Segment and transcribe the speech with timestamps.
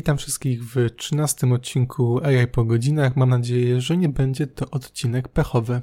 [0.00, 3.16] Witam wszystkich w 13 odcinku AI po godzinach.
[3.16, 5.82] Mam nadzieję, że nie będzie to odcinek pechowy.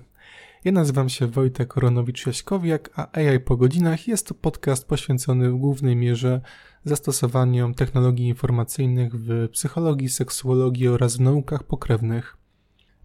[0.66, 5.96] Ja nazywam się Wojtek Koronowicz-Jaśkowiak, a AI po godzinach jest to podcast poświęcony w głównej
[5.96, 6.42] mierze
[6.86, 12.38] zastosowaniom technologii informacyjnych w psychologii, seksuologii oraz w naukach pokrewnych.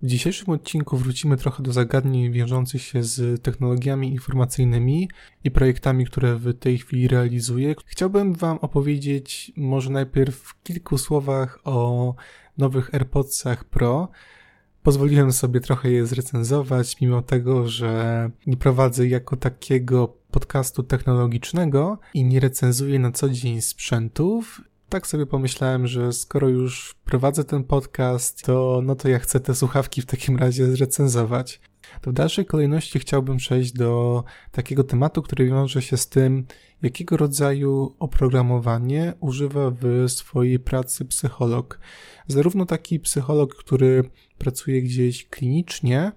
[0.03, 5.09] W dzisiejszym odcinku wrócimy trochę do zagadnień wiążących się z technologiami informacyjnymi
[5.45, 7.75] i projektami, które w tej chwili realizuję.
[7.87, 12.15] Chciałbym Wam opowiedzieć może najpierw w kilku słowach o
[12.59, 14.09] nowych AirPodsach Pro.
[14.83, 22.25] Pozwoliłem sobie trochę je zrecenzować, mimo tego, że nie prowadzę jako takiego podcastu technologicznego i
[22.25, 24.61] nie recenzuję na co dzień sprzętów
[24.93, 29.55] tak sobie pomyślałem, że skoro już prowadzę ten podcast, to no to ja chcę te
[29.55, 31.61] słuchawki w takim razie zrecenzować.
[32.01, 36.47] To w dalszej kolejności chciałbym przejść do takiego tematu, który wiąże się z tym,
[36.83, 41.79] jakiego rodzaju oprogramowanie używa w swojej pracy psycholog.
[42.27, 46.13] Zarówno taki psycholog, który pracuje gdzieś klinicznie,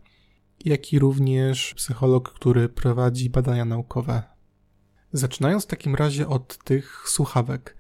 [0.65, 4.23] jak i również psycholog, który prowadzi badania naukowe.
[5.11, 7.74] Zaczynając w takim razie od tych słuchawek.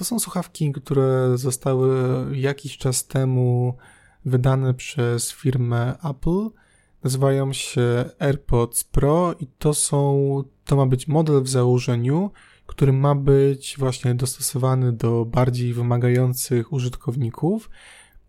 [0.00, 1.96] To są słuchawki, które zostały
[2.36, 3.76] jakiś czas temu
[4.24, 6.48] wydane przez firmę Apple.
[7.04, 12.30] Nazywają się AirPods Pro i to są, to ma być model w założeniu,
[12.66, 17.70] który ma być właśnie dostosowany do bardziej wymagających użytkowników.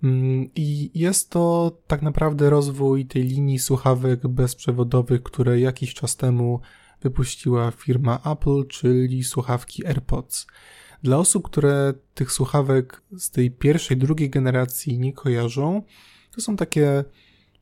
[0.04, 6.60] Mm, I jest to tak naprawdę rozwój tej linii słuchawek bezprzewodowych, które jakiś czas temu
[7.02, 10.48] wypuściła firma Apple, czyli słuchawki AirPods.
[11.04, 15.82] Dla osób, które tych słuchawek z tej pierwszej, drugiej generacji nie kojarzą,
[16.32, 17.04] to są takie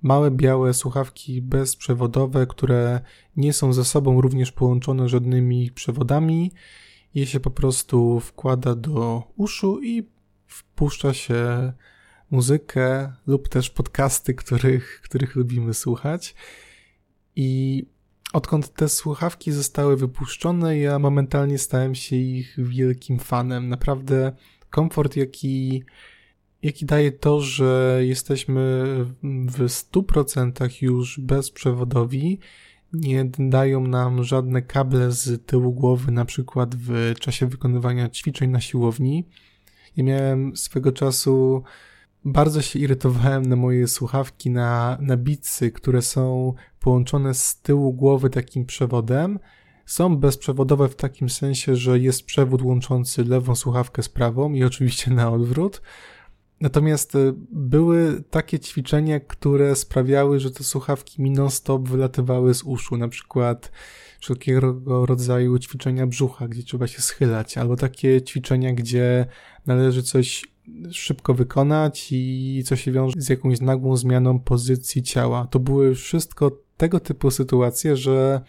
[0.01, 3.01] małe białe słuchawki bezprzewodowe, które
[3.35, 6.51] nie są ze sobą również połączone żadnymi przewodami.
[7.15, 10.03] Je się po prostu wkłada do uszu i
[10.47, 11.73] wpuszcza się
[12.31, 16.35] muzykę lub też podcasty, których, których lubimy słuchać.
[17.35, 17.85] I
[18.33, 23.69] Odkąd te słuchawki zostały wypuszczone, ja momentalnie stałem się ich wielkim fanem.
[23.69, 24.31] Naprawdę
[24.69, 25.83] komfort, jaki,
[26.63, 28.85] jaki daje to, że jesteśmy
[29.23, 32.39] w 100% już bezprzewodowi,
[32.93, 38.61] nie dają nam żadne kable z tyłu głowy, na przykład w czasie wykonywania ćwiczeń na
[38.61, 39.25] siłowni.
[39.97, 41.63] Ja miałem swego czasu
[42.25, 48.29] bardzo się irytowałem na moje słuchawki, na, na bitsy, które są połączone z tyłu głowy
[48.29, 49.39] takim przewodem.
[49.85, 55.11] Są bezprzewodowe w takim sensie, że jest przewód łączący lewą słuchawkę z prawą i oczywiście
[55.11, 55.81] na odwrót.
[56.61, 62.97] Natomiast e, były takie ćwiczenia, które sprawiały, że te słuchawki mi non-stop wylatywały z uszu,
[62.97, 63.71] na przykład
[64.19, 69.25] wszelkiego rodzaju ćwiczenia brzucha, gdzie trzeba się schylać, albo takie ćwiczenia, gdzie
[69.65, 70.45] należy coś
[70.91, 75.47] szybko wykonać i co się wiąże z jakąś nagłą zmianą pozycji ciała.
[75.47, 78.41] To były wszystko tego typu sytuacje, że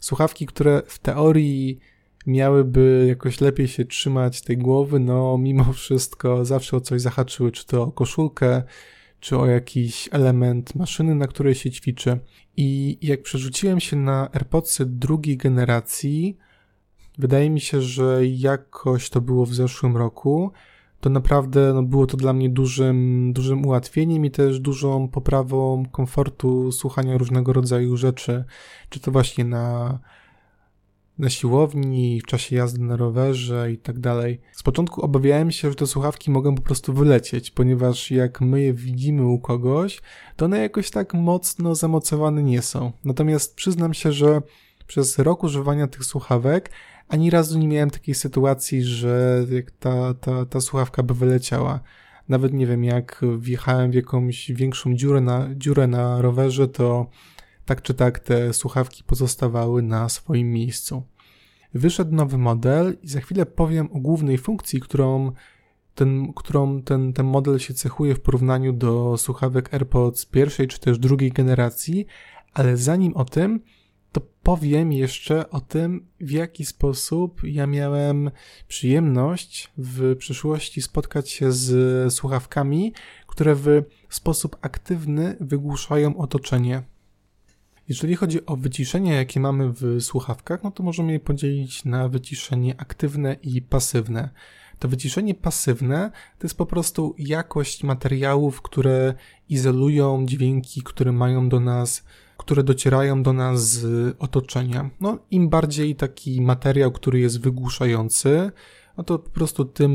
[0.00, 1.78] słuchawki, które w teorii
[2.26, 7.66] miałyby jakoś lepiej się trzymać tej głowy, no mimo wszystko zawsze o coś zahaczyły, czy
[7.66, 8.62] to o koszulkę,
[9.20, 12.18] czy o jakiś element maszyny, na której się ćwiczy.
[12.56, 16.36] I jak przerzuciłem się na AirPodsy drugiej generacji,
[17.18, 20.52] wydaje mi się, że jakoś to było w zeszłym roku,
[21.06, 26.72] to naprawdę no, było to dla mnie dużym, dużym ułatwieniem i też dużą poprawą komfortu
[26.72, 28.44] słuchania różnego rodzaju rzeczy,
[28.88, 29.98] czy to właśnie na,
[31.18, 34.40] na siłowni, w czasie jazdy na rowerze i tak dalej.
[34.52, 38.72] Z początku obawiałem się, że te słuchawki mogą po prostu wylecieć, ponieważ jak my je
[38.72, 40.00] widzimy u kogoś,
[40.36, 42.92] to one jakoś tak mocno zamocowane nie są.
[43.04, 44.42] Natomiast przyznam się, że
[44.86, 46.70] przez rok używania tych słuchawek
[47.08, 49.46] ani razu nie miałem takiej sytuacji, że
[49.80, 51.80] ta, ta, ta słuchawka by wyleciała.
[52.28, 57.06] Nawet nie wiem, jak wjechałem w jakąś większą dziurę na, dziurę na rowerze, to
[57.64, 61.02] tak czy tak te słuchawki pozostawały na swoim miejscu.
[61.74, 65.32] Wyszedł nowy model i za chwilę powiem o głównej funkcji, którą
[65.94, 70.98] ten, którą ten, ten model się cechuje w porównaniu do słuchawek AirPods pierwszej czy też
[70.98, 72.06] drugiej generacji,
[72.54, 73.60] ale zanim o tym,
[74.46, 78.30] powiem jeszcze o tym, w jaki sposób ja miałem
[78.68, 82.92] przyjemność w przyszłości spotkać się z słuchawkami,
[83.26, 86.82] które w sposób aktywny wygłuszają otoczenie.
[87.88, 92.80] Jeżeli chodzi o wyciszenie, jakie mamy w słuchawkach, no to możemy je podzielić na wyciszenie
[92.80, 94.30] aktywne i pasywne.
[94.78, 99.14] To wyciszenie pasywne to jest po prostu jakość materiałów, które
[99.48, 102.04] izolują dźwięki, które mają do nas
[102.46, 104.90] które docierają do nas z otoczenia.
[105.00, 108.50] No, im bardziej taki materiał, który jest wygłuszający,
[108.96, 109.92] no to po prostu tym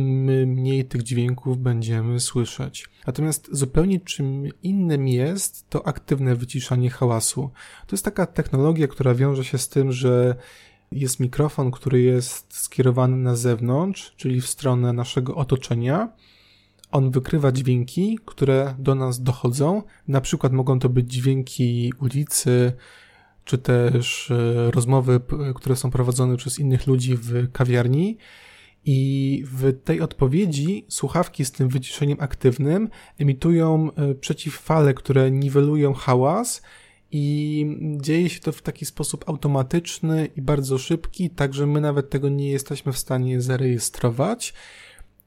[0.47, 2.89] mniej tych dźwięków będziemy słyszeć.
[3.07, 7.49] Natomiast zupełnie czym innym jest to aktywne wyciszanie hałasu.
[7.87, 10.35] To jest taka technologia, która wiąże się z tym, że
[10.91, 16.09] jest mikrofon, który jest skierowany na zewnątrz, czyli w stronę naszego otoczenia.
[16.91, 19.83] On wykrywa dźwięki, które do nas dochodzą.
[20.07, 22.73] Na przykład mogą to być dźwięki ulicy,
[23.45, 25.19] czy też e, rozmowy,
[25.55, 28.17] które są prowadzone przez innych ludzi w kawiarni.
[28.85, 36.61] I w tej odpowiedzi słuchawki z tym wyciszeniem aktywnym emitują e, przeciwfale, które niwelują hałas
[37.11, 37.65] i
[37.97, 42.29] dzieje się to w taki sposób automatyczny i bardzo szybki, tak że my nawet tego
[42.29, 44.53] nie jesteśmy w stanie zarejestrować.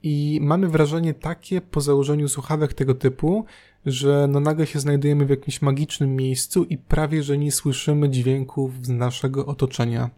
[0.07, 3.45] I mamy wrażenie takie po założeniu słuchawek tego typu,
[3.87, 8.87] że no nagle się znajdujemy w jakimś magicznym miejscu i prawie że nie słyszymy dźwięków
[8.87, 10.11] z naszego otoczenia.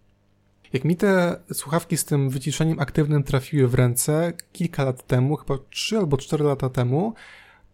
[0.72, 5.58] Jak mi te słuchawki z tym wyciszeniem aktywnym trafiły w ręce kilka lat temu, chyba
[5.70, 7.14] 3 albo 4 lata temu,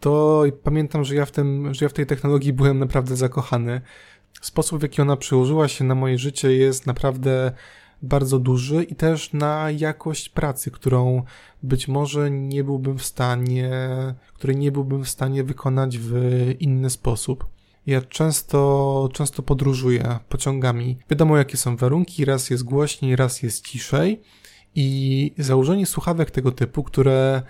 [0.00, 3.80] to pamiętam, że ja w, tym, że ja w tej technologii byłem naprawdę zakochany.
[4.40, 7.52] Sposób, w jaki ona przyłożyła się na moje życie jest naprawdę
[8.02, 11.22] bardzo duży i też na jakość pracy, którą
[11.62, 13.70] być może nie byłbym w stanie,
[14.34, 16.14] której nie byłbym w stanie wykonać w
[16.60, 17.46] inny sposób.
[17.86, 20.98] Ja często, często podróżuję pociągami.
[21.10, 24.22] Wiadomo, jakie są warunki, raz jest głośniej, raz jest ciszej.
[24.74, 27.42] I założenie słuchawek tego typu, które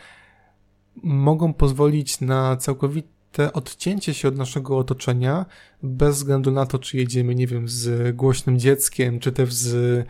[1.03, 5.47] mogą pozwolić na całkowite odcięcie się od naszego otoczenia,
[5.83, 10.07] bez względu na to, czy jedziemy, nie wiem, z głośnym dzieckiem, czy też z,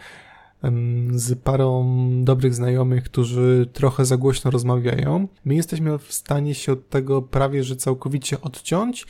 [1.14, 1.86] z parą
[2.24, 5.28] dobrych znajomych, którzy trochę za głośno rozmawiają.
[5.44, 9.06] My jesteśmy w stanie się od tego prawie że całkowicie odciąć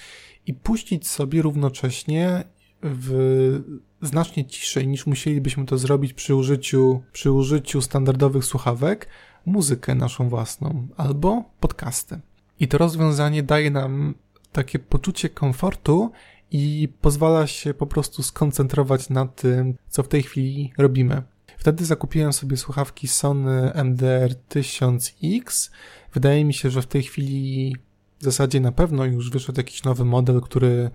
[0.47, 2.45] i puścić sobie równocześnie
[2.83, 3.61] w
[4.03, 9.09] znacznie ciszej niż musielibyśmy to zrobić przy użyciu, przy użyciu standardowych słuchawek,
[9.47, 12.21] muzykę naszą własną albo podcasty.
[12.61, 14.15] I to rozwiązanie daje nam
[14.53, 16.11] takie poczucie komfortu
[16.51, 21.23] i pozwala się po prostu skoncentrować na tym, co w tej chwili robimy.
[21.63, 25.71] Wtedy zakupiłem sobie słuchawki Sony MDR 1000X.
[26.15, 27.77] Wydaje mi się, że w tej chwili
[28.19, 30.91] w zasadzie na pewno już wyszedł jakiś nowy model, który,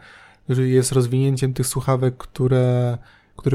[0.49, 2.97] jest rozwinięciem tych słuchawek, które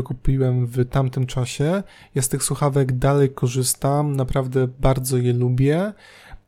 [0.04, 1.82] kupiłem w tamtym czasie.
[2.14, 5.92] Ja z tych słuchawek dalej korzystam, naprawdę bardzo je lubię.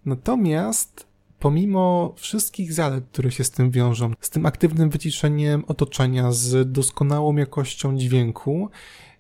[0.05, 1.06] Natomiast
[1.38, 7.37] pomimo wszystkich zalet, które się z tym wiążą, z tym aktywnym wyciszeniem otoczenia, z doskonałą
[7.37, 8.70] jakością dźwięku,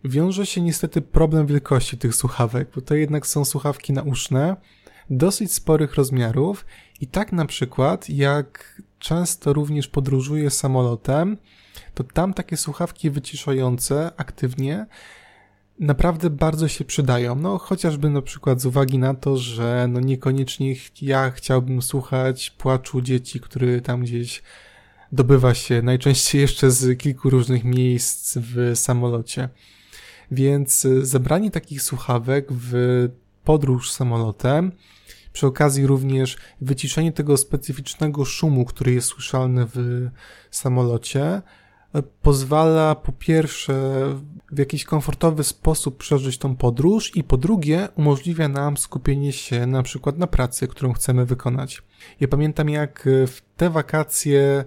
[0.04, 4.56] wiąże się niestety problem wielkości tych słuchawek, bo to jednak są słuchawki nauszne,
[5.10, 6.66] dosyć sporych rozmiarów
[7.00, 11.36] i tak na przykład, jak często również podróżuję samolotem,
[11.94, 14.86] to tam takie słuchawki wyciszające aktywnie
[15.80, 17.34] naprawdę bardzo się przydają.
[17.34, 23.00] No, chociażby na przykład z uwagi na to, że no niekoniecznie ja chciałbym słuchać płaczu
[23.00, 24.42] dzieci, który tam gdzieś
[25.12, 29.48] dobywa się najczęściej jeszcze z kilku różnych miejsc w samolocie.
[30.30, 32.72] Więc zebranie takich słuchawek w
[33.44, 34.72] podróż samolotem
[35.34, 40.08] przy okazji również wyciszenie tego specyficznego szumu, który jest słyszalny w
[40.50, 41.42] samolocie,
[41.94, 43.74] e, pozwala po pierwsze
[44.52, 49.82] w jakiś komfortowy sposób przeżyć tą podróż i po drugie umożliwia nam skupienie się na
[49.82, 51.82] przykład na pracy, którą chcemy wykonać.
[52.20, 54.64] Ja pamiętam jak w te wakacje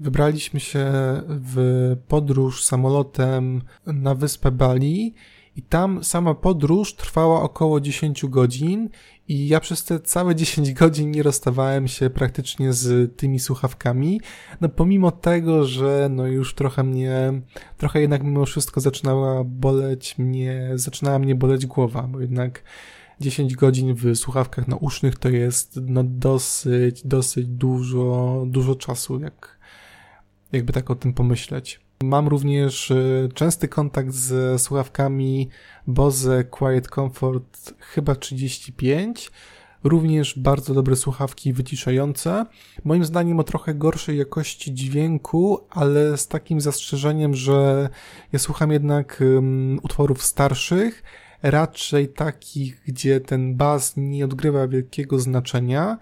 [0.00, 0.92] wybraliśmy się
[1.28, 5.14] w podróż samolotem na wyspę Bali
[5.56, 8.88] i tam sama podróż trwała około 10 godzin
[9.28, 14.20] i ja przez te całe 10 godzin nie rozstawałem się praktycznie z tymi słuchawkami,
[14.60, 17.42] no pomimo tego, że no już trochę mnie,
[17.78, 22.62] trochę jednak mimo wszystko zaczynała boleć mnie, zaczynała mnie boleć głowa, bo jednak
[23.20, 29.53] 10 godzin w słuchawkach nausznych to jest no dosyć, dosyć dużo, dużo czasu, jak,
[30.54, 31.80] jakby tak o tym pomyśleć.
[32.02, 35.48] Mam również e, częsty kontakt z słuchawkami
[35.86, 39.30] Bose Quiet Comfort chyba 35.
[39.84, 42.46] Również bardzo dobre słuchawki wyciszające.
[42.84, 47.88] Moim zdaniem o trochę gorszej jakości dźwięku, ale z takim zastrzeżeniem, że
[48.32, 51.02] ja słucham jednak um, utworów starszych,
[51.42, 55.98] raczej takich, gdzie ten bas nie odgrywa wielkiego znaczenia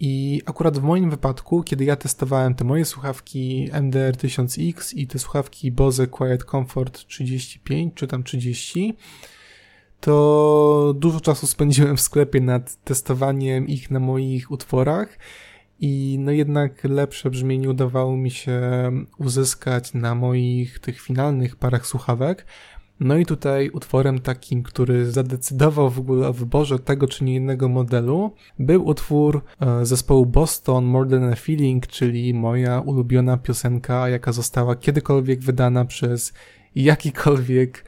[0.00, 5.18] i akurat w moim wypadku, kiedy ja testowałem te moje słuchawki MDR 1000X i te
[5.18, 8.96] słuchawki Bose Quiet Comfort 35 czy tam 30,
[10.00, 15.18] to dużo czasu spędziłem w sklepie nad testowaniem ich na moich utworach
[15.80, 18.60] i no jednak lepsze brzmienie udawało mi się
[19.18, 22.46] uzyskać na moich tych finalnych parach słuchawek.
[23.00, 27.68] No i tutaj utworem takim, który zadecydował w ogóle o wyborze tego czy nie innego
[27.68, 34.32] modelu, był utwór e, zespołu Boston More Than a Feeling, czyli moja ulubiona piosenka, jaka
[34.32, 36.32] została kiedykolwiek wydana przez
[36.74, 37.84] jakikolwiek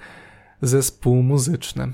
[0.63, 1.93] zespół muzyczny.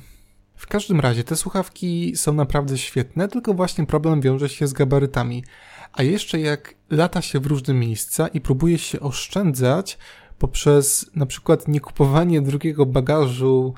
[0.57, 5.45] W każdym razie te słuchawki są naprawdę świetne, tylko właśnie problem wiąże się z gabarytami.
[5.93, 9.99] A jeszcze jak lata się w różne miejsca i próbuje się oszczędzać
[10.39, 13.75] poprzez na przykład niekupowanie drugiego bagażu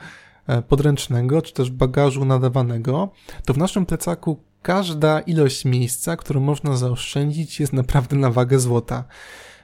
[0.47, 3.09] e, podręcznego, czy też bagażu nadawanego,
[3.45, 9.05] to w naszym plecaku każda ilość miejsca, którą można zaoszczędzić jest naprawdę na wagę złota.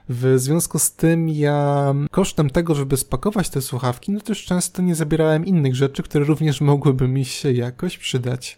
[0.09, 4.95] W związku z tym ja kosztem tego, żeby spakować te słuchawki, no też często nie
[4.95, 8.57] zabierałem innych rzeczy, które również mogłyby mi się jakoś przydać.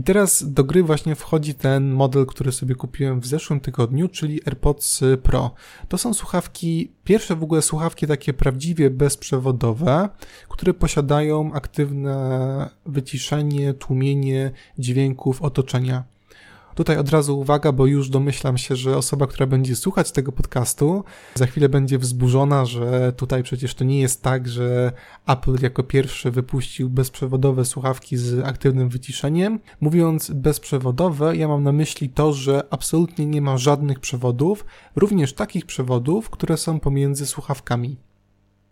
[0.00, 4.40] I teraz do gry właśnie wchodzi ten model, który sobie kupiłem w zeszłym tygodniu, czyli
[4.46, 5.50] AirPods Pro.
[5.88, 10.08] To są słuchawki, pierwsze w ogóle słuchawki takie prawdziwie bezprzewodowe,
[10.48, 16.04] które posiadają aktywne wyciszenie, tłumienie dźwięków otoczenia.
[16.80, 21.04] Tutaj od razu uwaga, bo już domyślam się, że osoba, która będzie słuchać tego podcastu,
[21.34, 24.92] za chwilę będzie wzburzona, że tutaj przecież to nie jest tak, że
[25.26, 29.60] Apple jako pierwszy wypuścił bezprzewodowe słuchawki z aktywnym wyciszeniem.
[29.80, 34.64] Mówiąc bezprzewodowe, ja mam na myśli to, że absolutnie nie ma żadnych przewodów,
[34.96, 37.96] również takich przewodów, które są pomiędzy słuchawkami.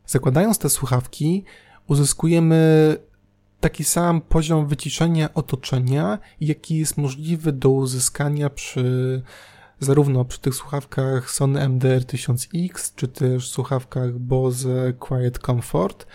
[0.06, 1.44] Zakładając te słuchawki,
[1.86, 2.96] uzyskujemy
[3.60, 9.22] taki sam poziom wyciszenia otoczenia, jaki jest możliwy do uzyskania przy
[9.80, 16.06] zarówno przy tych słuchawkach Sony MDR 1000X, czy też słuchawkach Bose Quiet Comfort,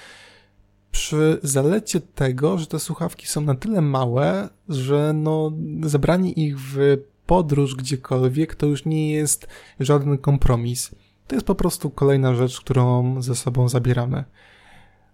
[0.91, 5.51] przy zalecie tego, że te słuchawki są na tyle małe, że no,
[5.83, 9.47] zabranie ich w podróż gdziekolwiek to już nie jest
[9.79, 10.91] żaden kompromis.
[11.27, 14.23] To jest po prostu kolejna rzecz, którą ze sobą zabieramy.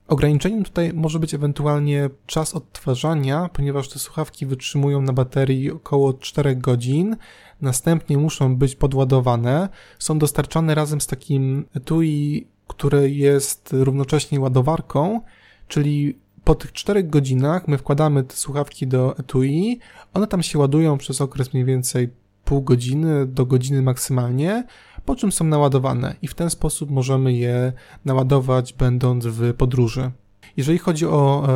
[0.10, 6.56] Ograniczeniem tutaj może być ewentualnie czas odtwarzania, ponieważ te słuchawki wytrzymują na baterii około 4
[6.56, 7.16] godzin,
[7.62, 15.22] następnie muszą być podładowane, są dostarczane razem z takim etui, które jest równocześnie ładowarką,
[15.68, 19.80] czyli po tych 4 godzinach my wkładamy te słuchawki do etui,
[20.14, 22.10] one tam się ładują przez okres mniej więcej
[22.46, 24.64] pół godziny do godziny maksymalnie,
[25.10, 27.74] po czym są naładowane i w ten sposób możemy je
[28.06, 30.12] naładować będąc w podróży.
[30.58, 31.48] Jeżeli chodzi o,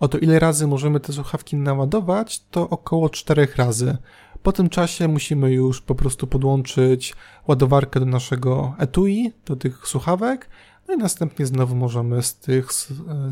[0.00, 3.96] o to, ile razy możemy te słuchawki naładować, to około 4 razy.
[4.42, 7.14] Po tym czasie musimy już po prostu podłączyć
[7.48, 10.48] ładowarkę do naszego etui, do tych słuchawek,
[10.88, 12.72] no i następnie znowu możemy z tych,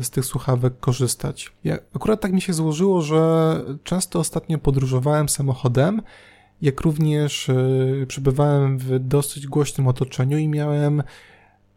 [0.01, 1.53] z tych słuchawek korzystać.
[1.63, 6.01] Ja, akurat tak mi się złożyło, że często ostatnio podróżowałem samochodem
[6.61, 7.55] jak również e,
[8.07, 11.03] przebywałem w dosyć głośnym otoczeniu i miałem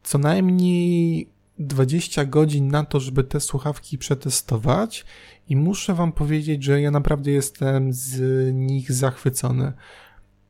[0.02, 5.04] co najmniej 20 godzin na to, żeby te słuchawki przetestować
[5.48, 8.20] i muszę wam powiedzieć, że ja naprawdę jestem z
[8.54, 9.72] nich zachwycony.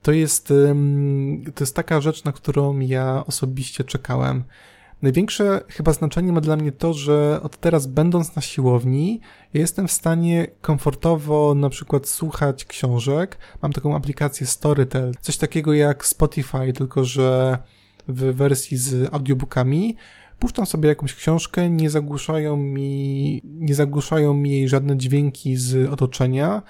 [0.03, 0.53] To jest,
[1.55, 4.45] to jest taka rzecz, na którą ja osobiście czekałem.
[5.05, 9.21] Największe chyba znaczenie ma dla mnie to, że od teraz będąc na siłowni,
[9.55, 13.39] jestem w stanie komfortowo na przykład słuchać książek.
[13.63, 17.59] Mam taką aplikację Storytel, coś takiego jak Spotify, tylko że
[18.09, 19.97] w wersji z audiobookami.
[20.39, 26.63] Puszczam sobie jakąś książkę, nie zagłuszają mi, nie zagłuszają mi jej żadne dźwięki z otoczenia.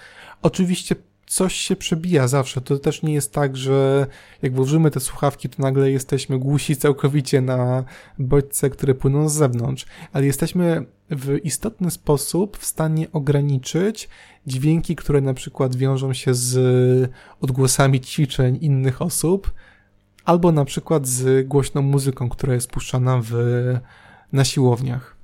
[0.42, 0.96] Oczywiście
[1.34, 2.60] coś się przebija zawsze.
[2.60, 4.06] To też nie jest tak, że
[4.42, 7.84] jak włożymy te słuchawki, to nagle jesteśmy głusi całkowicie na
[8.18, 14.08] bodźce, które płyną z zewnątrz, ale jesteśmy w istotny sposób w stanie ograniczyć
[14.46, 17.10] dźwięki, które na przykład wiążą się z
[17.40, 19.52] odgłosami ćwiczeń innych osób,
[20.24, 23.34] albo na przykład z głośną muzyką, która jest puszczana w,
[24.32, 25.16] na siłowniach.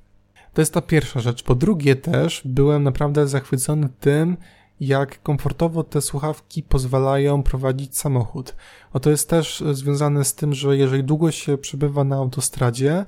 [0.53, 1.43] To jest ta pierwsza rzecz.
[1.43, 4.37] Po drugie też byłem naprawdę zachwycony tym,
[4.81, 8.55] jak komfortowo te słuchawki pozwalają prowadzić samochód.
[8.93, 13.05] O to jest też związane z tym, że jeżeli długo się przebywa na autostradzie,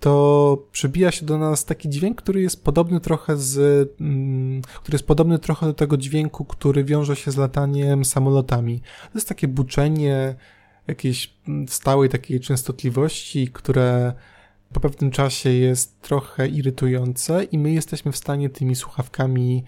[0.00, 3.58] to przybija się do nas taki dźwięk, który jest podobny trochę z,
[4.00, 8.80] mm, który jest podobny trochę do tego dźwięku, który wiąże się z lataniem samolotami.
[8.80, 10.34] To jest takie buczenie
[10.86, 11.34] jakiejś
[11.68, 14.12] stałej takiej częstotliwości, które
[14.72, 19.64] po pewnym czasie jest trochę irytujące i my jesteśmy w stanie tymi słuchawkami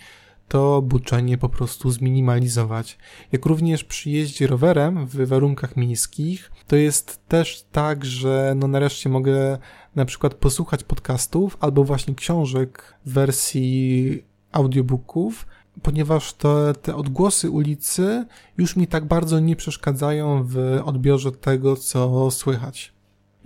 [0.49, 2.99] to buczenie po prostu zminimalizować.
[3.33, 9.09] Jak również przy jeździe rowerem w warunkach miejskich, to jest też tak, że no nareszcie
[9.09, 9.59] mogę
[9.97, 15.47] na przykład posłuchać podcastów albo właśnie książek w wersji audiobooków,
[15.83, 18.27] ponieważ te, te odgłosy ulicy
[18.59, 22.96] już mi tak bardzo nie przeszkadzają w odbiorze tego, co słychać.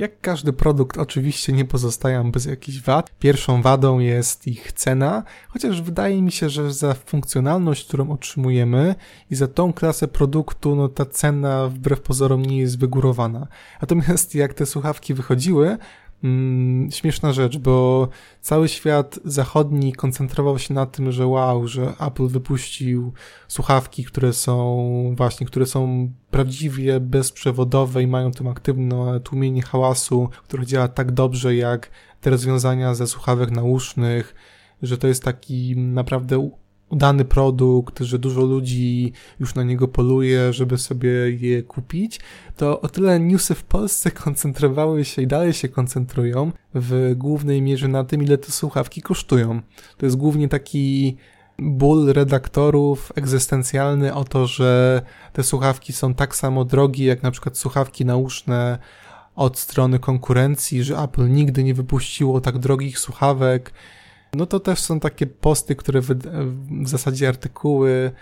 [0.01, 3.11] Jak każdy produkt, oczywiście nie pozostają bez jakichś wad.
[3.19, 8.95] Pierwszą wadą jest ich cena, chociaż wydaje mi się, że za funkcjonalność, którą otrzymujemy
[9.31, 13.47] i za tą klasę produktu, no ta cena wbrew pozorom nie jest wygórowana.
[13.81, 15.79] Natomiast jak te słuchawki wychodziły,
[16.25, 18.09] Mm, śmieszna rzecz, bo
[18.41, 23.13] cały świat zachodni koncentrował się na tym, że wow, że Apple wypuścił
[23.49, 30.67] słuchawki, które są właśnie, które są prawdziwie bezprzewodowe i mają tym aktywne tłumienie hałasu, które
[30.67, 34.35] działa tak dobrze jak te rozwiązania ze słuchawek nausznych,
[34.83, 36.51] że to jest taki naprawdę
[36.91, 42.21] udany produkt, że dużo ludzi już na niego poluje, żeby sobie je kupić,
[42.57, 47.89] to o tyle newsy w Polsce koncentrowały się i dalej się koncentrują w głównej mierze
[47.89, 49.61] na tym, ile te słuchawki kosztują.
[49.97, 51.17] To jest głównie taki
[51.59, 57.59] ból redaktorów egzystencjalny o to, że te słuchawki są tak samo drogie jak na przykład
[57.59, 58.79] słuchawki nauszne
[59.37, 63.73] od strony konkurencji, że Apple nigdy nie wypuściło tak drogich słuchawek,
[64.35, 66.15] no to też są takie posty, które w,
[66.85, 68.13] zasadzie artykuły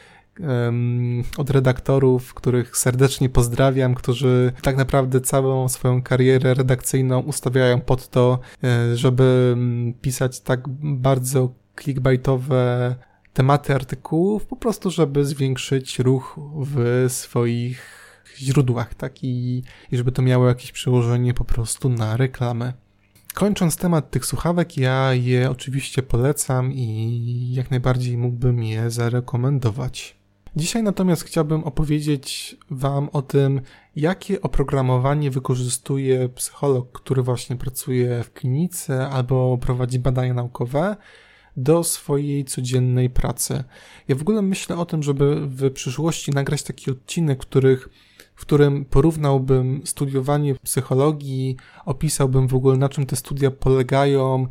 [1.37, 8.39] od redaktorów, których serdecznie pozdrawiam, którzy tak naprawdę całą swoją karierę redakcyjną ustawiają pod to,
[8.65, 9.57] e, żeby
[10.01, 12.95] pisać tak bardzo clickbaitowe
[13.33, 16.37] tematy artykułów, po prostu żeby zwiększyć ruch
[16.67, 17.99] w swoich
[18.39, 19.25] źródłach, tak?
[19.25, 19.63] I,
[19.93, 22.73] i żeby to miało jakieś przełożenie po prostu na reklamę.
[23.39, 30.17] Kończąc temat tych słuchawek, ja je oczywiście polecam i jak najbardziej mógłbym je zarekomendować.
[30.57, 33.61] Dzisiaj natomiast chciałbym opowiedzieć Wam o tym,
[33.97, 40.97] jakie oprogramowanie wykorzystuje psycholog, który właśnie pracuje w klinice albo prowadzi badania naukowe
[41.57, 43.65] do swojej codziennej pracy.
[44.09, 47.89] Ja w ogóle myślę o tym, żeby w przyszłości nagrać taki odcinek, w których
[48.39, 54.47] w którym porównałbym studiowanie psychologii, opisałbym w ogóle na czym te studia polegają,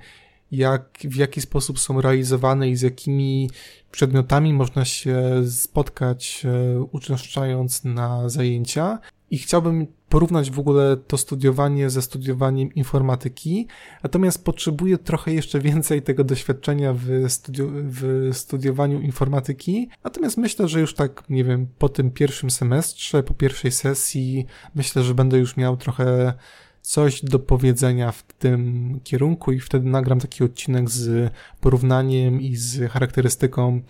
[0.52, 3.50] jak, w jaki sposób są realizowane i z jakimi
[3.92, 9.00] przedmiotami można się spotkać e, uczęszczając na zajęcia.
[9.32, 13.68] I chciałbym porównać w ogóle to studiowanie ze studiowaniem informatyki,
[14.04, 19.90] natomiast potrzebuję trochę jeszcze więcej tego doświadczenia w, studi- w studiowaniu informatyki.
[20.04, 25.04] Natomiast myślę, że już tak, nie wiem, po tym pierwszym semestrze, po pierwszej sesji, myślę,
[25.04, 26.34] że będę już miał trochę
[26.82, 32.92] coś do powiedzenia w tym kierunku i wtedy nagram taki odcinek z porównaniem i z
[32.92, 33.82] charakterystyką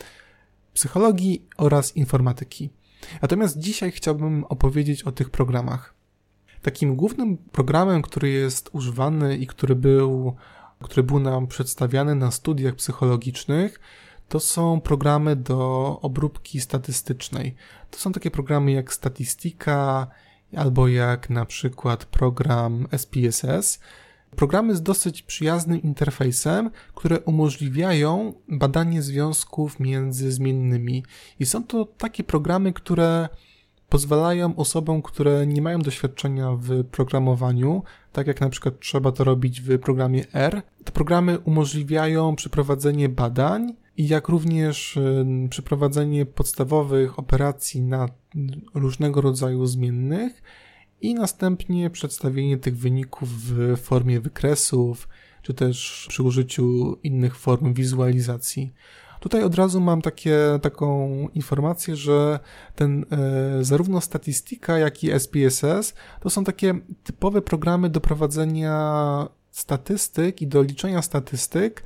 [0.73, 2.69] psychologii oraz informatyki.
[3.21, 5.97] Natomiast dzisiaj chciałbym opowiedzieć o tych programach.
[6.62, 10.36] Takim głównym programem, który jest używany i który był,
[10.84, 13.80] który był nam przedstawiany na studiach psychologicznych,
[14.30, 17.56] to są programy do obróbki statystycznej.
[17.91, 20.08] To są takie programy jak Statistika
[20.56, 23.80] albo jak na przykład program SPSS.
[24.36, 31.04] Programy z dosyć przyjaznym interfejsem, które umożliwiają badanie związków między zmiennymi.
[31.39, 33.30] I są to takie programy, które
[33.89, 39.62] pozwalają osobom, które nie mają doświadczenia w programowaniu, tak jak na przykład trzeba to robić
[39.62, 40.62] w programie R.
[40.84, 45.00] Te programy umożliwiają przeprowadzenie badań jak również
[45.50, 48.10] przeprowadzenie podstawowych operacji na
[48.73, 50.43] różnego rodzaju zmiennych
[51.02, 55.08] i następnie przedstawienie tych wyników w formie wykresów,
[55.41, 58.73] czy też przy użyciu innych form wizualizacji.
[59.19, 62.39] Tutaj od razu mam takie, taką informację, że
[62.75, 70.41] ten e, zarówno statystyka, jak i SPSS to są takie typowe programy do prowadzenia statystyk
[70.41, 71.84] i do liczenia statystyk,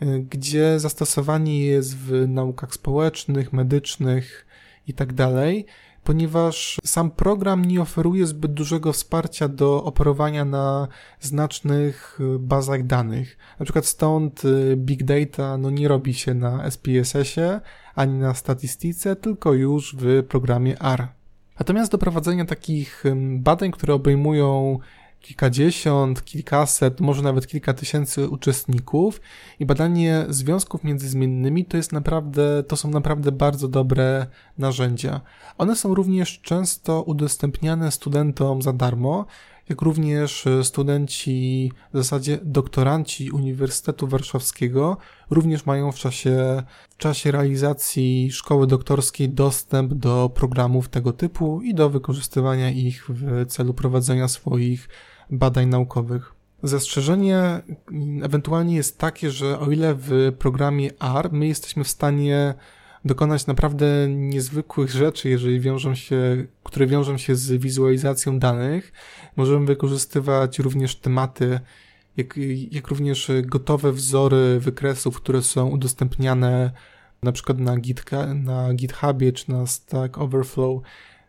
[0.00, 4.46] e, gdzie zastosowanie jest w naukach społecznych, medycznych
[4.86, 5.66] i tak dalej
[6.04, 10.88] ponieważ sam program nie oferuje zbyt dużego wsparcia do operowania na
[11.20, 13.38] znacznych y, bazach danych.
[13.58, 17.60] Na przykład stąd y, big data no nie robi się na SPSS-ie
[17.94, 21.08] ani na statystyce, tylko już w programie R.
[21.58, 23.04] Natomiast do prowadzenia takich
[23.38, 24.78] badań, które obejmują
[25.20, 29.20] kilkadziesiąt, kilkaset, może nawet kilka tysięcy uczestników
[29.60, 34.26] i badanie związków między zmiennymi to jest naprawdę, to są naprawdę bardzo dobre
[34.58, 35.20] narzędzia.
[35.58, 39.26] One są również często udostępniane studentom za darmo,
[39.68, 44.96] jak również studenci, w zasadzie doktoranci Uniwersytetu Warszawskiego
[45.30, 51.74] również mają w czasie, w czasie realizacji szkoły doktorskiej dostęp do programów tego typu i
[51.74, 54.88] do wykorzystywania ich w celu prowadzenia swoich
[55.30, 56.34] badań naukowych.
[56.62, 57.60] Zastrzeżenie
[58.22, 62.54] ewentualnie jest takie, że o ile w programie R my jesteśmy w stanie
[63.04, 68.92] dokonać naprawdę niezwykłych rzeczy, jeżeli wiążą się, które wiążą się z wizualizacją danych.
[69.36, 71.60] Możemy wykorzystywać również tematy,
[72.16, 72.34] jak,
[72.70, 76.70] jak również gotowe wzory wykresów, które są udostępniane
[77.22, 77.76] na przykład na,
[78.34, 80.82] na GitHubie czy na Stack Overflow,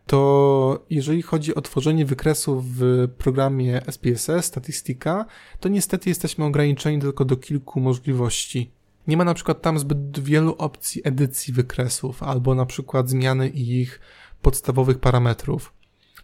[0.06, 5.26] to jeżeli chodzi o tworzenie wykresów w programie SPSS, statystyka,
[5.60, 8.70] to niestety jesteśmy ograniczeni tylko do kilku możliwości.
[9.06, 14.00] Nie ma na przykład tam zbyt wielu opcji edycji wykresów, albo na przykład zmiany ich
[14.42, 15.72] podstawowych parametrów.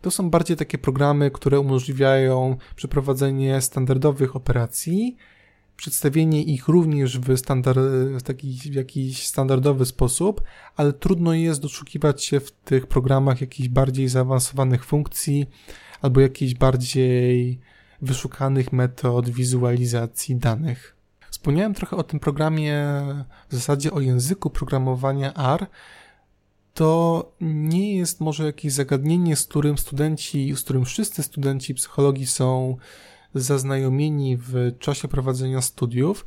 [0.00, 5.16] To są bardziej takie programy, które umożliwiają przeprowadzenie standardowych operacji,
[5.78, 7.78] przedstawienie ich również w, standard,
[8.18, 10.42] w, taki, w jakiś standardowy sposób,
[10.76, 15.46] ale trudno jest doszukiwać się w tych programach jakichś bardziej zaawansowanych funkcji
[16.02, 17.60] albo jakichś bardziej
[18.02, 20.96] wyszukanych metod wizualizacji danych.
[21.30, 22.84] Wspomniałem trochę o tym programie,
[23.48, 25.66] w zasadzie o języku programowania R.
[26.74, 32.76] To nie jest może jakieś zagadnienie, z którym studenci, z którym wszyscy studenci psychologii są
[33.34, 36.26] zaznajomieni w czasie prowadzenia studiów.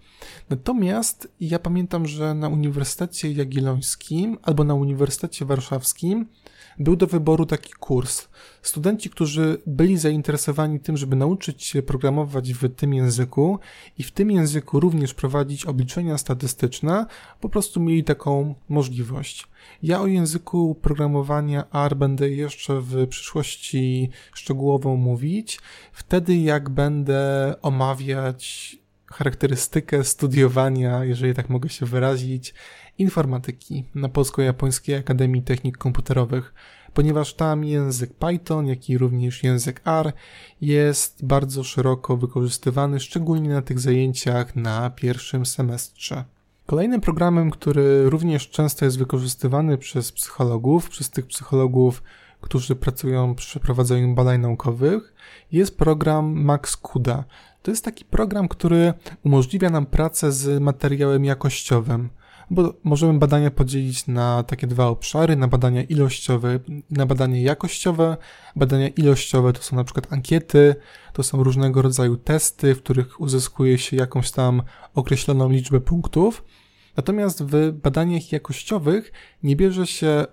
[0.50, 6.26] Natomiast ja pamiętam, że na Uniwersytecie Jagiellońskim albo na Uniwersytecie Warszawskim
[6.80, 8.28] był do wyboru taki kurs.
[8.62, 13.60] Studenci, którzy byli zainteresowani tym, żeby nauczyć się programować w tym języku
[13.98, 17.06] i w tym języku również prowadzić obliczenia statystyczne,
[17.40, 19.48] po prostu mieli taką możliwość.
[19.84, 25.60] Ja o języku programowania R będę jeszcze w przyszłości szczegółowo mówić,
[25.94, 28.76] wtedy jak będę omawiać
[29.12, 32.54] charakterystykę studiowania, jeżeli tak mogę się wyrazić,
[32.98, 36.54] informatyki na Polsko-Japońskiej Akademii Technik Komputerowych,
[36.94, 40.14] ponieważ tam język Python, jak i również język R
[40.62, 46.24] jest bardzo szeroko wykorzystywany, szczególnie na tych zajęciach na pierwszym semestrze.
[46.66, 52.04] Kolejnym programem, który również często jest wykorzystywany przez psychologów, przez tych psychologów,
[52.42, 55.14] którzy pracują przy prowadzeniu badań naukowych,
[55.52, 57.24] jest program MaxCUDA.
[57.62, 58.94] To jest taki program, który
[59.24, 62.10] umożliwia nam pracę z materiałem jakościowym
[62.52, 68.18] bo możemy badania podzielić na takie dwa obszary, na badania ilościowe i na badania jakościowe.
[68.56, 70.76] Badania ilościowe to są na przykład ankiety,
[71.14, 74.62] to są różnego rodzaju testy, w których uzyskuje się jakąś tam
[74.94, 76.44] określoną liczbę punktów.
[76.98, 79.12] Natomiast w badaniach jakościowych
[79.44, 80.26] nie bierze się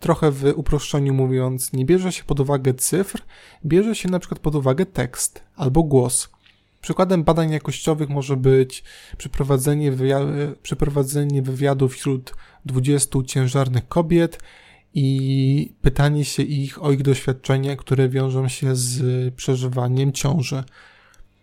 [0.00, 3.22] trochę w uproszczeniu mówiąc, nie bierze się pod uwagę cyfr,
[3.64, 6.35] bierze się na przykład pod uwagę tekst albo głos.
[6.86, 8.84] Przykładem badań jakościowych może być
[9.18, 12.34] przeprowadzenie, wywiadu, przeprowadzenie wywiadu wśród
[12.66, 14.38] 20 ciężarnych kobiet
[14.94, 20.64] i pytanie się ich o ich doświadczenia, które wiążą się z przeżywaniem ciąży.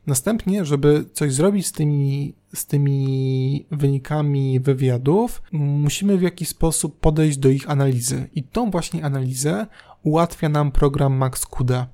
[0.07, 7.37] Następnie, żeby coś zrobić z tymi, z tymi wynikami wywiadów, musimy w jakiś sposób podejść
[7.37, 8.29] do ich analizy.
[8.35, 9.67] I tą właśnie analizę
[10.03, 11.87] ułatwia nam program MaxCUDA.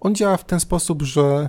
[0.00, 1.48] On działa w ten sposób, że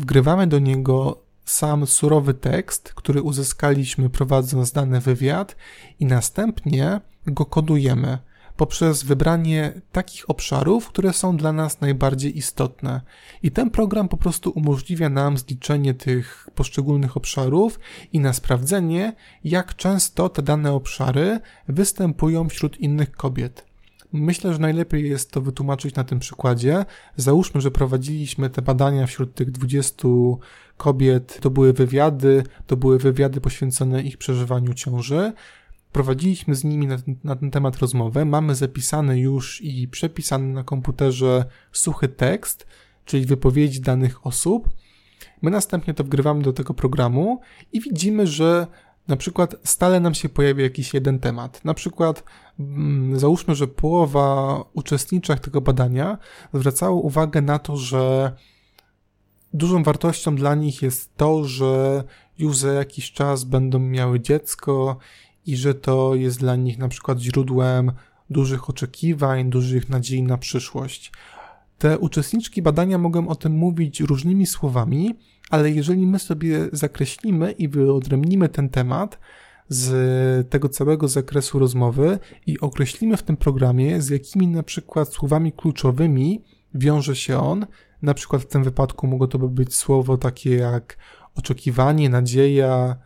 [0.00, 5.56] wgrywamy do niego sam surowy tekst, który uzyskaliśmy prowadząc dany wywiad
[6.00, 8.18] i następnie go kodujemy
[8.56, 13.00] poprzez wybranie takich obszarów, które są dla nas najbardziej istotne.
[13.42, 17.80] I ten program po prostu umożliwia nam zliczenie tych poszczególnych obszarów
[18.12, 19.12] i na sprawdzenie,
[19.44, 23.69] jak często te dane obszary występują wśród innych kobiet.
[24.12, 26.84] Myślę, że najlepiej jest to wytłumaczyć na tym przykładzie.
[27.16, 30.08] Załóżmy, że prowadziliśmy te badania wśród tych 20
[30.76, 35.32] kobiet, to były wywiady, to były wywiady poświęcone ich przeżywaniu ciąży.
[35.92, 40.64] Prowadziliśmy z nimi na ten, na ten temat rozmowę, mamy zapisany już i przepisany na
[40.64, 42.66] komputerze suchy tekst,
[43.04, 44.68] czyli wypowiedzi danych osób.
[45.42, 47.40] My następnie to wgrywamy do tego programu
[47.72, 48.66] i widzimy, że
[49.08, 51.64] na przykład stale nam się pojawia jakiś jeden temat.
[51.64, 52.24] Na przykład
[52.60, 56.18] mm, załóżmy, że połowa uczestniczek tego badania
[56.54, 58.32] zwracało uwagę na to, że
[59.54, 62.04] dużą wartością dla nich jest to, że
[62.38, 64.96] już za jakiś czas będą miały dziecko
[65.46, 67.92] i że to jest dla nich na przykład źródłem
[68.30, 71.12] dużych oczekiwań, dużych nadziei na przyszłość.
[71.80, 75.14] Te uczestniczki badania mogą o tym mówić różnymi słowami,
[75.50, 79.18] ale jeżeli my sobie zakreślimy i wyodrębnimy ten temat
[79.68, 85.52] z tego całego zakresu rozmowy i określimy w tym programie, z jakimi na przykład słowami
[85.52, 87.66] kluczowymi wiąże się on,
[88.02, 90.96] na przykład w tym wypadku mogło to być słowo takie jak
[91.34, 92.96] oczekiwanie, nadzieja,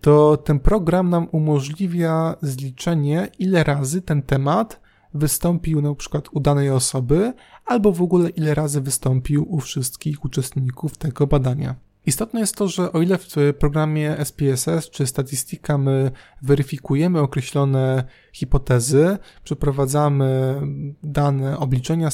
[0.00, 4.79] to ten program nam umożliwia zliczenie, ile razy ten temat
[5.14, 7.32] wystąpił na przykład u danej osoby,
[7.66, 11.74] albo w ogóle ile razy wystąpił u wszystkich uczestników tego badania.
[12.06, 13.26] Istotne jest to, że o ile w
[13.58, 16.10] programie SPSS czy Statistika my
[16.42, 20.60] weryfikujemy określone hipotezy, przeprowadzamy
[21.02, 22.08] dane obliczenia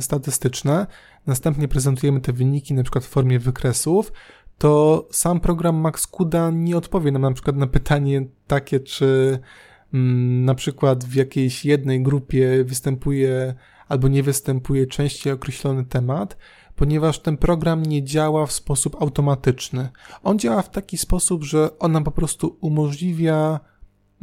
[0.00, 0.86] statystyczne,
[1.26, 4.12] następnie prezentujemy te wyniki na przykład w formie wykresów,
[4.58, 9.38] to sam program MaxCuda nie odpowie nam na przykład na pytanie takie, czy
[10.44, 13.54] na przykład w jakiejś jednej grupie występuje
[13.88, 16.36] albo nie występuje częściej określony temat,
[16.76, 19.88] ponieważ ten program nie działa w sposób automatyczny.
[20.22, 23.60] On działa w taki sposób, że on nam po prostu umożliwia,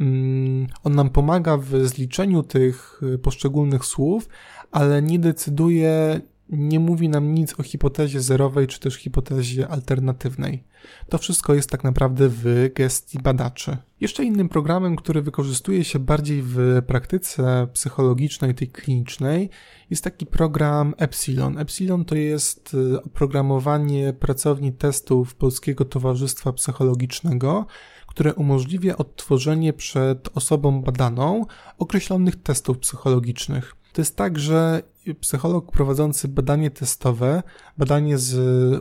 [0.00, 4.28] mm, on nam pomaga w zliczeniu tych y, poszczególnych słów,
[4.70, 10.64] ale nie decyduje, nie mówi nam nic o hipotezie zerowej czy też hipotezie alternatywnej.
[11.08, 13.76] To wszystko jest tak naprawdę w gestii badaczy.
[14.00, 19.50] Jeszcze innym programem, który wykorzystuje się bardziej w praktyce psychologicznej, tej klinicznej,
[19.90, 21.58] jest taki program Epsilon.
[21.58, 27.66] Epsilon to jest y, oprogramowanie pracowni testów Polskiego Towarzystwa Psychologicznego,
[28.06, 31.46] które umożliwia odtworzenie przed osobą badaną
[31.78, 33.76] określonych testów psychologicznych.
[33.92, 34.82] To jest tak, że
[35.20, 37.42] psycholog prowadzący badanie testowe,
[37.78, 38.34] badanie z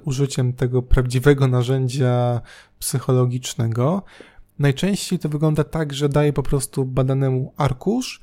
[0.05, 2.41] użyciem tego prawdziwego narzędzia
[2.79, 4.03] psychologicznego,
[4.59, 8.21] najczęściej to wygląda tak, że daje po prostu badanemu arkusz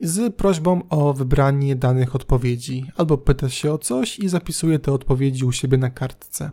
[0.00, 5.44] z prośbą o wybranie danych odpowiedzi, albo pyta się o coś i zapisuje te odpowiedzi
[5.44, 6.50] u siebie na kartce.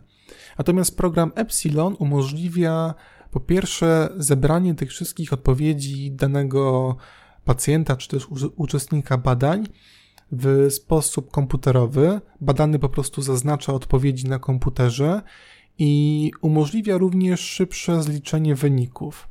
[0.58, 2.94] Natomiast program Epsilon umożliwia
[3.30, 6.96] po pierwsze zebranie tych wszystkich odpowiedzi danego
[7.44, 9.66] pacjenta czy też uczestnika badań
[10.32, 12.20] w sposób komputerowy.
[12.40, 15.22] Badany po prostu zaznacza odpowiedzi na komputerze
[15.78, 19.28] i umożliwia również szybsze zliczenie wyników.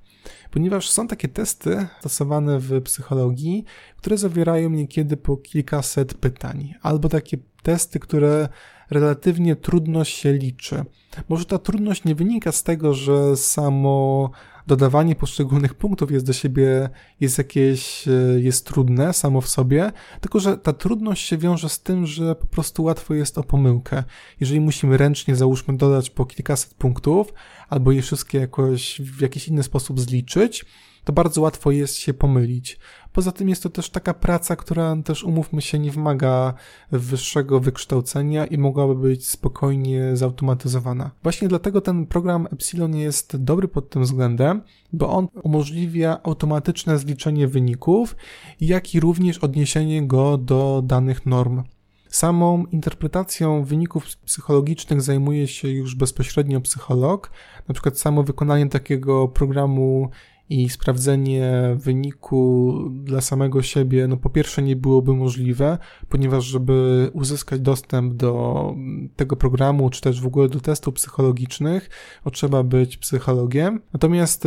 [0.51, 3.63] Ponieważ są takie testy stosowane w psychologii,
[3.97, 8.49] które zawierają niekiedy po kilkaset pytań, albo takie testy, które
[8.89, 10.83] relatywnie trudno się liczy.
[11.29, 14.29] Może ta trudność nie wynika z tego, że samo
[14.67, 20.39] dodawanie poszczególnych punktów jest do siebie, jest jakieś, e, jest trudne samo w sobie, tylko
[20.39, 24.03] że ta trudność się wiąże z tym, że po prostu łatwo jest o pomyłkę.
[24.39, 27.33] Jeżeli musimy ręcznie, załóżmy, dodać po kilkaset punktów,
[27.69, 30.65] albo je wszystkie jakoś w jakiś inny sposób zliczyć,
[31.07, 32.79] to bardzo łatwo jest się pomylić.
[33.11, 36.53] Poza tym jest to też taka praca, która też umówmy się nie wymaga
[36.91, 41.11] wyższego wykształcenia i mogłaby być spokojnie zautomatyzowana.
[41.23, 44.61] Właśnie dlatego ten program Epsilon jest dobry pod tym względem,
[44.93, 48.15] bo on umożliwia automatyczne zliczenie wyników,
[48.61, 51.63] jak i również odniesienie go do danych norm.
[52.09, 57.31] Samą interpretacją wyników psychologicznych zajmuje się już bezpośrednio psycholog.
[57.67, 60.09] Na przykład samo wykonanie takiego programu
[60.49, 65.77] i sprawdzenie wyniku dla samego siebie, no po pierwsze nie byłoby możliwe,
[66.09, 68.73] ponieważ żeby uzyskać dostęp do
[69.15, 71.89] tego programu, czy też w ogóle do testów psychologicznych,
[72.23, 73.81] to trzeba być psychologiem.
[73.93, 74.43] Natomiast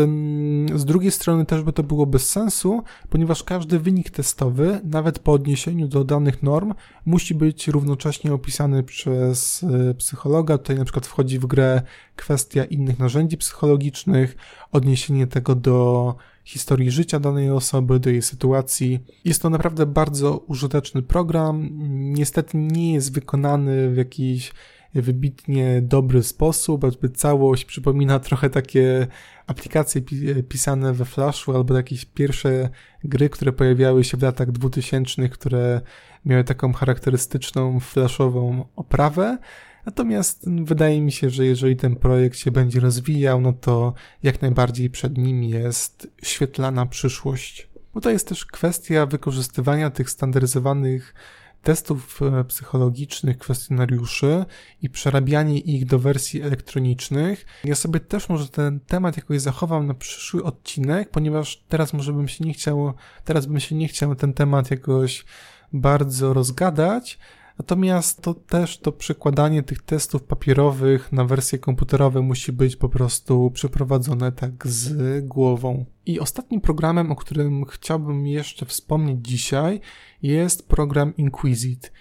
[0.74, 5.32] z drugiej strony też by to było bez sensu, ponieważ każdy wynik testowy, nawet po
[5.32, 6.74] odniesieniu do danych norm,
[7.06, 10.58] musi być równocześnie opisany przez e, psychologa.
[10.58, 11.82] Tutaj na przykład wchodzi w grę
[12.16, 14.36] kwestia innych narzędzi psychologicznych,
[14.72, 19.00] odniesienie tego do historii życia danej osoby, do jej sytuacji.
[19.24, 21.68] Jest to naprawdę bardzo użyteczny program.
[21.90, 24.52] Niestety nie jest wykonany w jakiś
[24.94, 29.06] wybitnie dobry sposób, jakby całość przypomina trochę takie
[29.46, 30.02] aplikacje
[30.48, 32.68] pisane we Flashu albo jakieś pierwsze
[33.04, 35.80] gry, które pojawiały się w latach 2000, które
[36.24, 39.38] miały taką charakterystyczną flashową oprawę.
[39.86, 44.90] Natomiast wydaje mi się, że jeżeli ten projekt się będzie rozwijał, no to jak najbardziej
[44.90, 47.70] przed nim jest świetlana przyszłość.
[47.94, 51.14] Bo to jest też kwestia wykorzystywania tych standaryzowanych
[51.62, 54.44] testów e, psychologicznych, kwestionariuszy
[54.82, 57.46] i przerabianie ich do wersji elektronicznych.
[57.64, 62.28] Ja sobie też może ten temat jakoś zachowam na przyszły odcinek, ponieważ teraz może bym
[62.28, 62.92] się nie chciał,
[63.24, 65.24] teraz bym się nie chciał ten temat jakoś
[65.72, 67.18] bardzo rozgadać,
[67.60, 73.50] Natomiast to też to przekładanie tych testów papierowych na wersje komputerowe musi być po prostu
[73.50, 75.84] przeprowadzone tak z głową.
[76.06, 79.80] I ostatnim programem, o którym chciałbym jeszcze wspomnieć dzisiaj,
[80.22, 81.92] jest program Inquisit.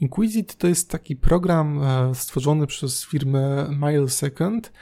[0.00, 4.72] Inquisit to jest taki program e, stworzony przez firmę Milesecond.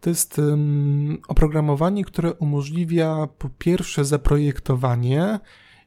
[0.00, 0.40] To jest
[1.28, 5.38] oprogramowanie, które umożliwia po pierwsze zaprojektowanie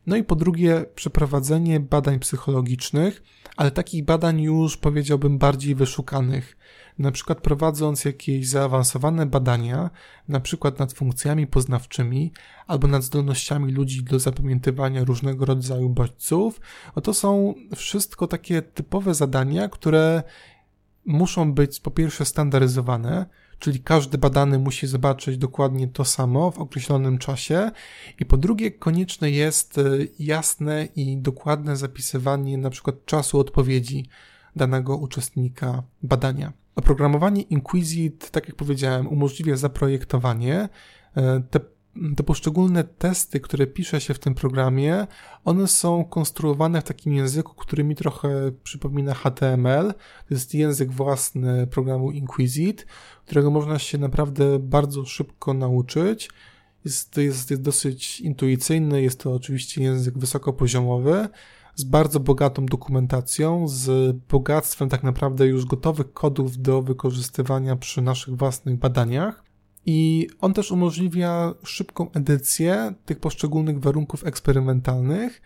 [0.07, 3.23] no i po drugie, przeprowadzenie badań psychologicznych,
[3.57, 6.57] ale takich badań już powiedziałbym bardziej wyszukanych.
[6.99, 9.89] Na przykład prowadząc jakieś zaawansowane badania,
[10.27, 12.31] na przykład nad funkcjami poznawczymi
[12.67, 16.61] albo nad zdolnościami ludzi do zapamiętywania różnego rodzaju bodźców,
[17.03, 20.23] to są wszystko takie typowe zadania, które
[21.05, 23.25] muszą być po pierwsze standaryzowane,
[23.59, 27.71] czyli każdy badany musi zobaczyć dokładnie to samo w określonym czasie,
[28.19, 29.81] i po drugie, konieczne jest e,
[30.19, 34.05] jasne i dokładne zapisywanie na przykład czasu odpowiedzi
[34.55, 36.53] danego uczestnika badania.
[36.75, 40.69] Oprogramowanie Inquisit, tak jak powiedziałem, umożliwia zaprojektowanie.
[41.15, 41.59] E, te
[42.15, 45.07] te poszczególne testy, które pisze się w tym programie,
[45.45, 49.93] one są konstruowane w takim języku, który mi trochę przypomina HTML.
[50.27, 52.85] To jest język własny programu Inquisit,
[53.25, 56.29] którego można się naprawdę bardzo szybko nauczyć.
[56.85, 61.27] Jest, jest, jest dosyć intuicyjny, jest to oczywiście język wysokopoziomowy,
[61.75, 68.37] z bardzo bogatą dokumentacją, z bogactwem tak naprawdę już gotowych kodów do wykorzystywania przy naszych
[68.37, 69.42] własnych badaniach.
[69.85, 75.41] I on też umożliwia szybką edycję tych poszczególnych warunków eksperymentalnych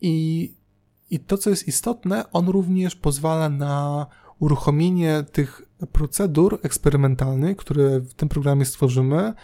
[0.00, 0.50] i,
[1.10, 4.06] i to, co jest istotne, on również pozwala na
[4.38, 5.62] uruchomienie tych
[5.92, 9.34] procedur eksperymentalnych, które w tym programie stworzymy,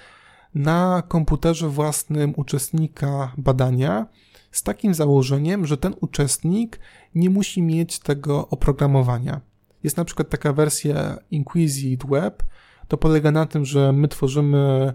[0.54, 4.06] na komputerze własnym uczestnika badania,
[4.50, 6.80] z takim założeniem, że ten uczestnik
[7.14, 9.40] nie musi mieć tego oprogramowania.
[9.82, 12.42] Jest na przykład taka wersja Inquisit Web,
[12.88, 14.92] to polega na tym, że my tworzymy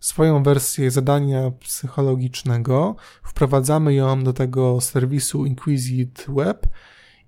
[0.00, 6.66] swoją wersję zadania psychologicznego, wprowadzamy ją do tego serwisu Inquisit Web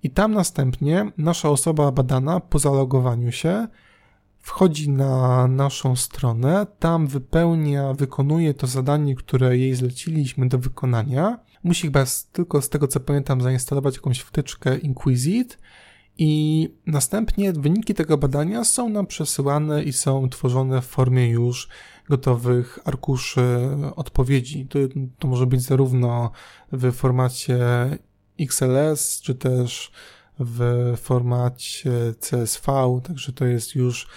[0.03, 3.67] i tam następnie nasza osoba badana po zalogowaniu się
[4.43, 11.39] wchodzi na naszą stronę, tam wypełnia, wykonuje to zadanie, które jej zleciliśmy do wykonania.
[11.63, 15.57] Musi chyba tylko z tego co pamiętam zainstalować jakąś wtyczkę Inquisit
[16.17, 21.67] i następnie wyniki tego badania są nam przesyłane i są tworzone w formie już
[22.09, 24.67] gotowych arkuszy odpowiedzi.
[24.67, 24.79] To,
[25.19, 26.31] to może być zarówno
[26.71, 27.59] w formacie
[28.39, 29.91] XLS, czy też
[30.39, 34.07] w formacie CSV, także to jest już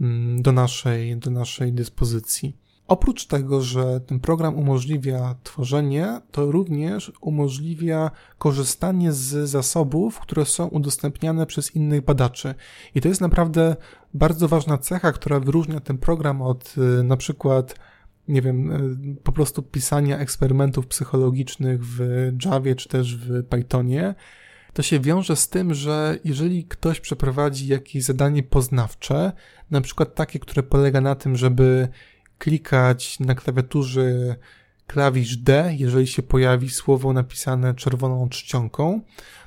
[0.00, 2.56] mm, do naszej, do naszej dyspozycji.
[2.88, 10.66] Oprócz tego, że ten program umożliwia tworzenie, to również umożliwia korzystanie z zasobów, które są
[10.66, 12.54] udostępniane przez innych badaczy.
[12.94, 13.76] I to jest naprawdę
[14.14, 17.74] bardzo ważna cecha, która wyróżnia ten program od y, na przykład
[18.28, 22.00] nie wiem, y, po prostu pisania eksperymentów psychologicznych w
[22.44, 24.14] Javie czy też w Pythonie,
[24.72, 29.32] to się wiąże z tym, że jeżeli ktoś przeprowadzi jakieś zadanie poznawcze,
[29.70, 31.88] na przykład takie, które polega na tym, żeby
[32.38, 34.36] klikać na klawiaturze
[34.86, 39.00] klawisz D, jeżeli się pojawi słowo napisane czerwoną czcionką,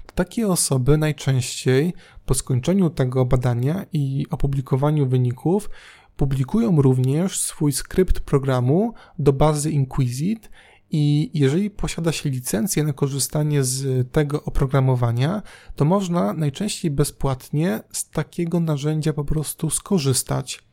[0.06, 1.94] to takie osoby najczęściej
[2.26, 5.70] po skończeniu tego badania i opublikowaniu wyników
[6.18, 10.50] publikują również swój skrypt programu do bazy Inquisit
[10.92, 15.42] i jeżeli posiada się licencję na korzystanie z tego oprogramowania,
[15.76, 20.69] to można najczęściej bezpłatnie z takiego narzędzia po prostu skorzystać.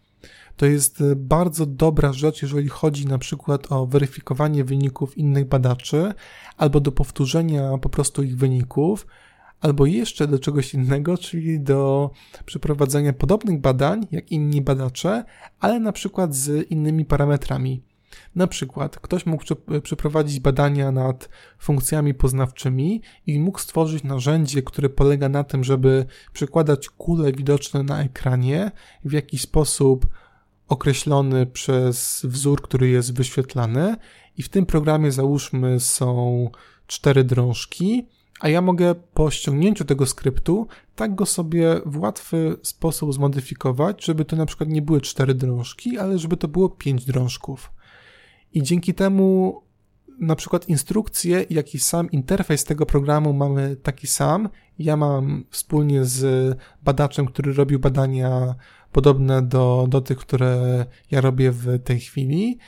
[0.56, 6.12] To jest e, bardzo dobra rzecz, jeżeli chodzi na przykład o weryfikowanie wyników innych badaczy,
[6.56, 9.06] albo do powtórzenia po prostu ich wyników,
[9.60, 12.10] albo jeszcze do czegoś innego, czyli do
[12.46, 15.24] przeprowadzenia podobnych badań jak inni badacze,
[15.60, 17.82] ale na przykład z innymi parametrami.
[18.34, 19.44] Na przykład ktoś mógł
[19.82, 26.88] przeprowadzić badania nad funkcjami poznawczymi i mógł stworzyć narzędzie, które polega na tym, żeby przekładać
[26.88, 28.70] kule widoczne na ekranie
[29.04, 30.06] w jakiś sposób
[30.68, 33.96] określony przez wzór, który jest wyświetlany
[34.36, 36.50] i w tym programie załóżmy są
[36.86, 38.06] cztery drążki,
[38.40, 44.24] a ja mogę po ściągnięciu tego skryptu tak go sobie w łatwy sposób zmodyfikować, żeby
[44.24, 47.72] to na przykład nie były cztery drążki, ale żeby to było pięć drążków.
[48.52, 49.62] I dzięki temu
[50.20, 54.48] na przykład instrukcje, jak i sam interfejs tego programu mamy taki sam.
[54.78, 58.54] Ja mam wspólnie z badaczem, który robił badania
[58.96, 62.58] podobne do, do tych, które ja robię w tej chwili.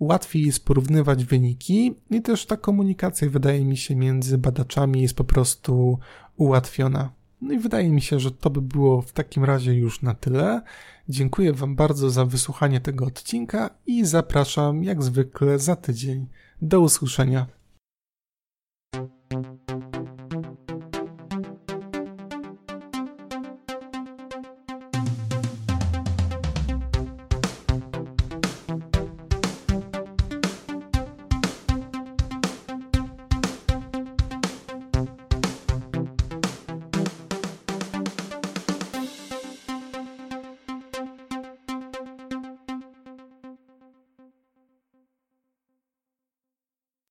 [0.00, 5.24] Łatwiej jest porównywać wyniki i też ta komunikacja wydaje mi się między badaczami jest po
[5.24, 5.98] prostu
[6.36, 7.12] ułatwiona.
[7.40, 10.62] No i wydaje mi się, że to by było w takim razie już na tyle.
[11.08, 16.26] Dziękuję Wam bardzo za wysłuchanie tego odcinka i zapraszam jak zwykle za tydzień.
[16.62, 17.46] Do usłyszenia.